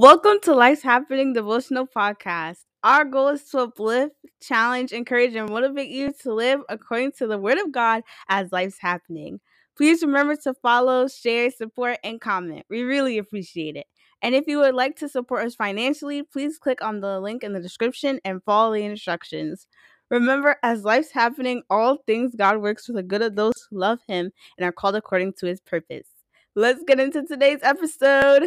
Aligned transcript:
Welcome 0.00 0.38
to 0.44 0.54
Life's 0.54 0.80
Happening 0.80 1.34
Devotional 1.34 1.86
Podcast. 1.86 2.60
Our 2.82 3.04
goal 3.04 3.28
is 3.28 3.44
to 3.50 3.58
uplift, 3.58 4.14
challenge, 4.40 4.92
encourage, 4.92 5.34
and 5.34 5.50
motivate 5.50 5.90
you 5.90 6.14
to 6.22 6.32
live 6.32 6.62
according 6.70 7.12
to 7.18 7.26
the 7.26 7.36
Word 7.36 7.58
of 7.58 7.70
God 7.70 8.02
as 8.30 8.50
life's 8.50 8.78
happening. 8.80 9.40
Please 9.76 10.00
remember 10.00 10.36
to 10.36 10.54
follow, 10.54 11.06
share, 11.06 11.50
support, 11.50 11.98
and 12.02 12.18
comment. 12.18 12.64
We 12.70 12.80
really 12.80 13.18
appreciate 13.18 13.76
it. 13.76 13.84
And 14.22 14.34
if 14.34 14.46
you 14.46 14.60
would 14.60 14.74
like 14.74 14.96
to 15.00 15.08
support 15.10 15.44
us 15.44 15.54
financially, 15.54 16.22
please 16.22 16.56
click 16.56 16.82
on 16.82 17.00
the 17.00 17.20
link 17.20 17.44
in 17.44 17.52
the 17.52 17.60
description 17.60 18.20
and 18.24 18.42
follow 18.42 18.72
the 18.72 18.82
instructions. 18.82 19.66
Remember, 20.08 20.56
as 20.62 20.82
life's 20.82 21.12
happening, 21.12 21.62
all 21.68 21.98
things 22.06 22.34
God 22.34 22.62
works 22.62 22.86
for 22.86 22.94
the 22.94 23.02
good 23.02 23.20
of 23.20 23.36
those 23.36 23.68
who 23.68 23.78
love 23.78 23.98
Him 24.08 24.30
and 24.56 24.64
are 24.64 24.72
called 24.72 24.96
according 24.96 25.34
to 25.40 25.46
His 25.46 25.60
purpose. 25.60 26.08
Let's 26.54 26.82
get 26.84 27.00
into 27.00 27.22
today's 27.26 27.60
episode. 27.62 28.44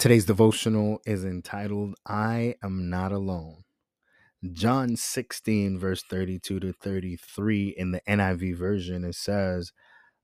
Today's 0.00 0.24
devotional 0.24 1.02
is 1.04 1.26
entitled, 1.26 1.94
I 2.06 2.54
Am 2.62 2.88
Not 2.88 3.12
Alone. 3.12 3.64
John 4.50 4.96
16, 4.96 5.78
verse 5.78 6.02
32 6.08 6.58
to 6.58 6.72
33 6.72 7.74
in 7.76 7.92
the 7.92 8.00
NIV 8.08 8.56
version, 8.56 9.04
it 9.04 9.14
says, 9.14 9.72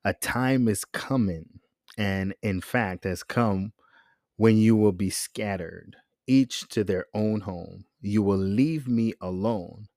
A 0.03 0.15
time 0.15 0.67
is 0.67 0.87
coming, 0.87 1.61
and 1.99 2.35
in 2.43 2.63
fact 2.63 3.05
has 3.05 3.23
come, 3.23 3.75
when 4.39 4.57
you 4.57 4.77
will 4.77 4.93
be 4.93 5.11
scattered, 5.11 5.97
each 6.27 6.67
to 6.71 6.83
their 6.83 7.05
own 7.13 7.43
home. 7.43 7.85
You 8.01 8.23
will 8.23 8.39
leave 8.39 8.89
me 8.89 9.13
alone. 9.21 9.89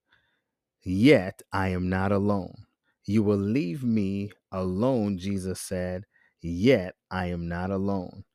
Yet 0.83 1.41
I 1.53 1.69
am 1.69 1.87
not 1.87 2.11
alone. 2.11 2.65
You 3.05 3.23
will 3.23 3.37
leave 3.37 3.81
me 3.85 4.31
alone, 4.51 5.17
Jesus 5.17 5.61
said, 5.61 6.03
yet 6.41 6.95
I 7.09 7.27
am 7.27 7.47
not 7.47 7.71
alone. 7.71 8.25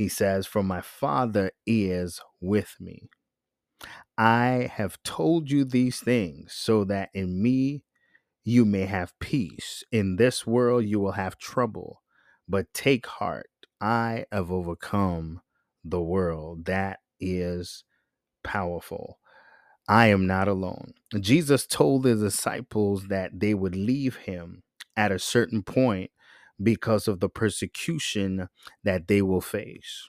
He 0.00 0.08
says, 0.08 0.46
For 0.46 0.62
my 0.62 0.80
Father 0.80 1.50
is 1.66 2.22
with 2.40 2.74
me. 2.80 3.10
I 4.16 4.70
have 4.72 5.02
told 5.02 5.50
you 5.50 5.66
these 5.66 6.00
things 6.00 6.54
so 6.54 6.84
that 6.84 7.10
in 7.12 7.42
me 7.42 7.84
you 8.44 8.64
may 8.64 8.86
have 8.86 9.18
peace. 9.20 9.84
In 9.92 10.16
this 10.16 10.46
world 10.46 10.86
you 10.86 11.00
will 11.00 11.12
have 11.12 11.38
trouble, 11.38 12.02
but 12.48 12.72
take 12.74 13.06
heart. 13.06 13.50
I 13.80 14.24
have 14.32 14.50
overcome 14.50 15.42
the 15.84 16.00
world. 16.00 16.64
That 16.64 17.00
is 17.20 17.84
powerful. 18.42 19.18
I 19.88 20.06
am 20.08 20.26
not 20.26 20.48
alone. 20.48 20.94
Jesus 21.20 21.66
told 21.66 22.04
the 22.04 22.16
disciples 22.16 23.08
that 23.08 23.40
they 23.40 23.54
would 23.54 23.76
leave 23.76 24.16
him 24.16 24.62
at 24.96 25.12
a 25.12 25.18
certain 25.18 25.62
point 25.62 26.10
because 26.62 27.08
of 27.08 27.20
the 27.20 27.28
persecution 27.28 28.48
that 28.84 29.08
they 29.08 29.22
will 29.22 29.40
face. 29.40 30.08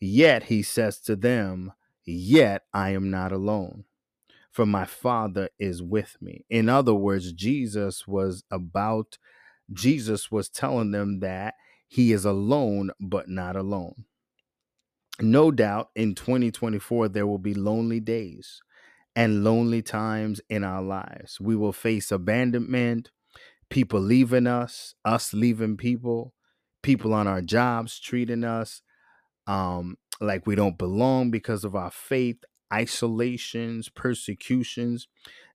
Yet 0.00 0.44
he 0.44 0.62
says 0.62 0.98
to 1.00 1.16
them, 1.16 1.72
Yet 2.04 2.62
I 2.74 2.90
am 2.90 3.10
not 3.10 3.32
alone, 3.32 3.84
for 4.50 4.66
my 4.66 4.84
Father 4.84 5.48
is 5.58 5.82
with 5.82 6.16
me. 6.20 6.44
In 6.50 6.68
other 6.68 6.94
words, 6.94 7.32
Jesus 7.32 8.06
was 8.06 8.44
about, 8.50 9.18
Jesus 9.72 10.30
was 10.30 10.48
telling 10.48 10.90
them 10.90 11.20
that 11.20 11.54
he 11.88 12.12
is 12.12 12.24
alone, 12.24 12.90
but 13.00 13.28
not 13.28 13.56
alone. 13.56 14.04
No 15.20 15.50
doubt 15.50 15.90
in 15.94 16.14
2024, 16.14 17.08
there 17.08 17.26
will 17.26 17.38
be 17.38 17.54
lonely 17.54 18.00
days 18.00 18.62
and 19.14 19.44
lonely 19.44 19.82
times 19.82 20.40
in 20.48 20.64
our 20.64 20.82
lives. 20.82 21.40
We 21.40 21.56
will 21.56 21.72
face 21.72 22.10
abandonment, 22.10 23.10
people 23.72 24.00
leaving 24.00 24.46
us, 24.46 24.94
us 25.02 25.32
leaving 25.32 25.78
people, 25.78 26.34
people 26.82 27.14
on 27.14 27.26
our 27.26 27.40
jobs 27.40 27.98
treating 27.98 28.44
us 28.44 28.82
um, 29.46 29.96
like 30.20 30.46
we 30.46 30.54
don't 30.54 30.76
belong 30.76 31.30
because 31.30 31.64
of 31.64 31.74
our 31.74 31.90
faith, 31.90 32.36
isolations, 32.70 33.88
persecutions. 33.88 35.08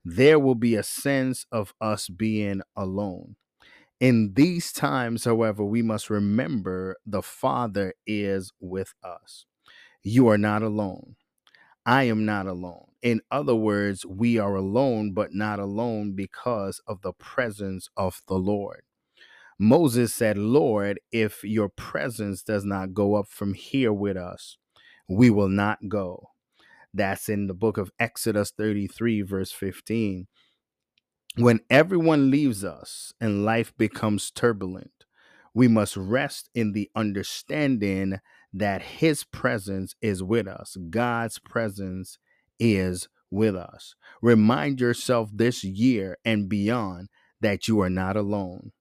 There 0.04 0.40
will 0.40 0.56
be 0.56 0.74
a 0.74 0.82
sense 0.82 1.46
of 1.52 1.76
us 1.80 2.10
being 2.10 2.62
alone. 2.76 3.36
In 4.00 4.34
these 4.34 4.72
times, 4.72 5.26
however, 5.26 5.64
we 5.64 5.84
must 5.84 6.10
remember 6.10 6.96
the 7.06 7.22
Father 7.22 7.94
is 8.08 8.52
with 8.60 8.96
us. 9.04 9.46
You 10.02 10.28
are 10.30 10.40
not 10.40 10.64
alone. 10.64 11.18
I 11.88 12.06
am 12.06 12.26
not 12.26 12.48
alone. 12.48 12.88
In 13.04 13.22
other 13.32 13.56
words, 13.56 14.06
we 14.06 14.40
are 14.40 14.56
alone, 14.56 15.14
but 15.14 15.34
not 15.34 15.60
alone 15.60 16.14
because 16.16 16.82
of 16.88 17.02
the 17.04 17.14
presence 17.14 17.90
of 17.98 18.22
the 18.28 18.36
Lord. 18.36 18.84
Moses 19.60 20.14
said, 20.14 20.38
Lord, 20.38 21.00
if 21.12 21.44
your 21.44 21.70
presence 21.70 22.44
does 22.44 22.66
not 22.66 22.94
go 22.94 23.16
up 23.16 23.28
from 23.30 23.56
here 23.56 23.94
with 23.94 24.18
us, 24.18 24.58
we 25.10 25.30
will 25.32 25.50
not 25.50 25.90
go. 25.90 26.32
That's 26.94 27.30
in 27.30 27.48
the 27.48 27.56
book 27.56 27.78
of 27.78 27.92
Exodus 28.00 28.52
33, 28.52 29.24
verse 29.24 29.52
15. 29.52 30.28
When 31.38 31.62
everyone 31.70 32.32
leaves 32.32 32.64
us 32.64 33.14
and 33.22 33.46
life 33.46 33.74
becomes 33.78 34.32
turbulent, 34.32 35.06
we 35.54 35.68
must 35.68 35.98
rest 35.98 36.50
in 36.56 36.74
the 36.74 36.90
understanding 36.96 38.20
that 38.54 38.82
His 38.82 39.24
presence 39.24 39.96
is 40.02 40.24
with 40.24 40.48
us. 40.48 40.78
God's 40.90 41.40
presence 41.40 42.18
is 42.60 43.08
with 43.30 43.56
us. 43.56 43.96
Remind 44.22 44.80
yourself 44.80 45.30
this 45.34 45.64
year 45.64 46.18
and 46.24 46.50
beyond 46.50 47.10
that 47.42 47.68
you 47.68 47.82
are 47.82 47.90
not 47.90 48.16
alone. 48.18 48.72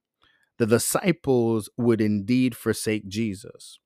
The 0.59 0.67
disciples 0.67 1.69
would 1.77 2.01
indeed 2.01 2.57
forsake 2.57 3.09
Jesus, 3.09 3.79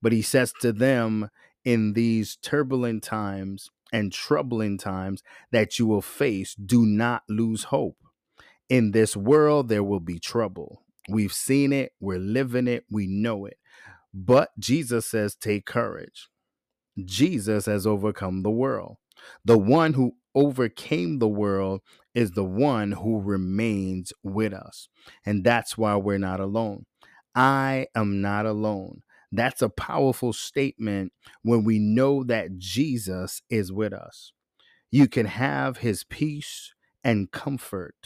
but 0.00 0.12
He 0.12 0.22
says 0.22 0.52
to 0.60 0.72
them 0.72 1.30
in 1.64 1.94
these 1.94 2.36
turbulent 2.36 3.02
times 3.02 3.70
and 3.92 4.12
troubling 4.12 4.78
times 4.78 5.22
that 5.50 5.78
you 5.78 5.86
will 5.86 6.02
face, 6.02 6.54
do 6.54 6.86
not 6.86 7.22
lose 7.28 7.64
hope. 7.64 7.96
In 8.68 8.92
this 8.92 9.16
world, 9.16 9.68
there 9.68 9.84
will 9.84 10.00
be 10.00 10.18
trouble. 10.18 10.82
We've 11.08 11.32
seen 11.32 11.72
it, 11.72 11.92
we're 12.00 12.18
living 12.18 12.68
it, 12.68 12.84
we 12.90 13.06
know 13.06 13.44
it. 13.44 13.58
But 14.14 14.50
Jesus 14.58 15.06
says, 15.06 15.34
take 15.34 15.66
courage. 15.66 16.28
Jesus 17.04 17.66
has 17.66 17.86
overcome 17.86 18.42
the 18.42 18.50
world. 18.50 18.96
The 19.44 19.58
one 19.58 19.94
who 19.94 20.16
overcame 20.34 21.18
the 21.18 21.28
world 21.28 21.80
is 22.14 22.32
the 22.32 22.44
one 22.44 22.92
who 22.92 23.20
remains 23.20 24.12
with 24.22 24.52
us. 24.52 24.88
And 25.24 25.44
that's 25.44 25.78
why 25.78 25.96
we're 25.96 26.18
not 26.18 26.40
alone. 26.40 26.86
I 27.34 27.86
am 27.94 28.20
not 28.20 28.46
alone. 28.46 29.02
That's 29.32 29.62
a 29.62 29.70
powerful 29.70 30.32
statement 30.34 31.12
when 31.42 31.64
we 31.64 31.78
know 31.78 32.24
that 32.24 32.58
Jesus 32.58 33.42
is 33.50 33.72
with 33.72 33.94
us. 33.94 34.32
You 34.90 35.08
can 35.08 35.26
have 35.26 35.78
his 35.78 36.04
peace 36.04 36.74
and 37.04 37.30
comfort 37.32 37.96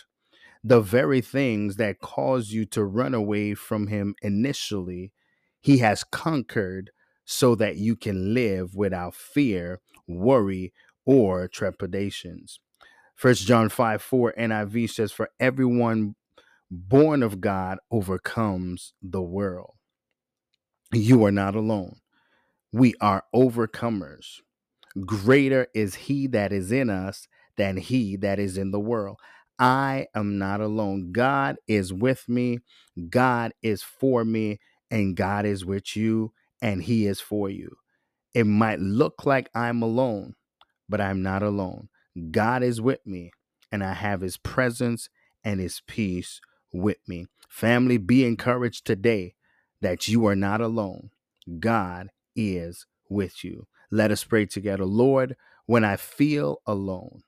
the 0.63 0.81
very 0.81 1.21
things 1.21 1.77
that 1.77 2.01
cause 2.01 2.51
you 2.51 2.67
to 2.67 2.85
run 2.85 3.15
away 3.15 3.55
from 3.55 3.87
him 3.87 4.15
initially, 4.23 5.13
he 5.61 5.79
has 5.79 6.05
conquered 6.05 6.91
so 7.25 7.55
that 7.57 7.77
you 7.77 7.97
can 7.97 8.35
live 8.35 8.75
without 8.75 9.15
fear, 9.15 9.81
worry, 10.07 10.73
or 11.05 11.49
trepidations. 11.49 12.61
First 13.17 13.47
John 13.47 13.69
5 13.69 14.03
4 14.03 14.35
NIV 14.39 14.91
says, 14.91 15.13
For 15.13 15.31
everyone 15.41 16.15
born 16.71 17.23
of 17.23 17.41
God 17.41 17.79
overcomes 17.91 18.93
the 19.03 19.23
world. 19.23 19.75
You 20.93 21.25
are 21.25 21.33
not 21.33 21.55
alone. 21.55 21.97
We 22.73 22.95
are 23.01 23.25
overcomers. 23.35 24.41
Greater 25.05 25.69
is 25.75 25.95
he 25.95 26.27
that 26.29 26.53
is 26.53 26.73
in 26.73 26.91
us 26.91 27.29
than 27.57 27.77
he 27.77 28.17
that 28.17 28.39
is 28.39 28.59
in 28.59 28.71
the 28.71 28.81
world. 28.81 29.19
I 29.59 30.07
am 30.15 30.39
not 30.39 30.61
alone. 30.61 31.13
God 31.13 31.57
is 31.67 31.93
with 31.93 32.29
me. 32.29 32.61
God 33.11 33.53
is 33.63 33.83
for 33.83 34.25
me. 34.25 34.59
And 34.91 35.17
God 35.17 35.47
is 35.47 35.65
with 35.65 35.97
you. 35.97 36.33
And 36.63 36.83
He 36.83 37.07
is 37.07 37.21
for 37.21 37.51
you. 37.51 37.77
It 38.35 38.45
might 38.47 38.81
look 38.81 39.27
like 39.27 39.51
I'm 39.55 39.83
alone, 39.83 40.35
but 40.89 41.01
I'm 41.01 41.23
not 41.23 41.43
alone. 41.43 41.89
God 42.31 42.63
is 42.63 42.81
with 42.81 43.07
me. 43.07 43.33
And 43.73 43.85
I 43.85 43.95
have 43.95 44.23
His 44.23 44.37
presence 44.37 45.09
and 45.45 45.61
His 45.61 45.83
peace 45.87 46.41
with 46.73 46.99
me. 47.09 47.27
Family, 47.49 47.99
be 47.99 48.25
encouraged 48.25 48.87
today 48.87 49.35
that 49.81 50.09
you 50.09 50.27
are 50.27 50.37
not 50.37 50.61
alone. 50.61 51.11
God 51.61 52.11
is 52.37 52.87
with 53.09 53.45
you. 53.45 53.67
Let 53.91 54.11
us 54.11 54.25
pray 54.25 54.47
together. 54.47 54.85
Lord, 54.85 55.37
when 55.67 55.85
I 55.85 55.97
feel 55.97 56.61
alone, 56.67 57.23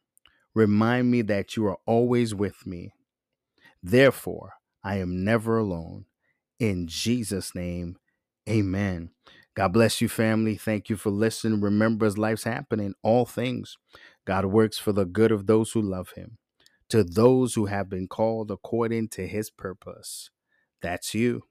Remind 0.54 1.10
me 1.10 1.22
that 1.22 1.56
you 1.56 1.66
are 1.66 1.78
always 1.86 2.34
with 2.34 2.66
me. 2.66 2.92
Therefore, 3.82 4.54
I 4.84 4.98
am 4.98 5.24
never 5.24 5.58
alone. 5.58 6.06
In 6.58 6.86
Jesus' 6.88 7.54
name, 7.54 7.96
amen. 8.48 9.10
God 9.54 9.72
bless 9.72 10.00
you, 10.00 10.08
family. 10.08 10.56
Thank 10.56 10.88
you 10.88 10.96
for 10.96 11.10
listening. 11.10 11.60
Remember, 11.60 12.06
as 12.06 12.18
life's 12.18 12.44
happening, 12.44 12.94
all 13.02 13.26
things, 13.26 13.76
God 14.24 14.46
works 14.46 14.78
for 14.78 14.92
the 14.92 15.04
good 15.04 15.32
of 15.32 15.46
those 15.46 15.72
who 15.72 15.82
love 15.82 16.10
him, 16.12 16.38
to 16.90 17.04
those 17.04 17.54
who 17.54 17.66
have 17.66 17.88
been 17.88 18.08
called 18.08 18.50
according 18.50 19.08
to 19.10 19.26
his 19.26 19.50
purpose. 19.50 20.30
That's 20.82 21.14
you. 21.14 21.42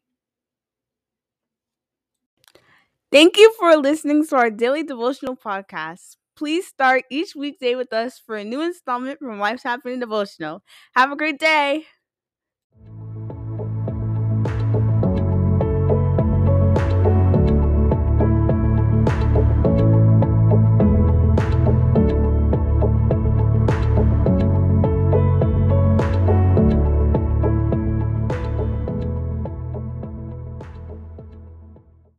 Thank 3.11 3.37
you 3.37 3.53
for 3.57 3.75
listening 3.77 4.25
to 4.27 4.35
our 4.35 4.49
daily 4.49 4.83
devotional 4.83 5.37
podcast. 5.37 6.17
Please 6.35 6.67
start 6.67 7.03
each 7.09 7.35
weekday 7.35 7.75
with 7.75 7.91
us 7.93 8.19
for 8.19 8.35
a 8.35 8.43
new 8.43 8.61
installment 8.61 9.19
from 9.19 9.39
Life's 9.39 9.63
Happening 9.63 9.99
Devotional. 9.99 10.61
Have 10.95 11.11
a 11.11 11.15
great 11.15 11.39
day. 11.39 11.85